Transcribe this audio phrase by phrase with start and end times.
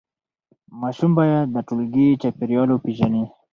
[0.81, 3.23] ماشوم باید د ټولګي چاپېریال وپیژني.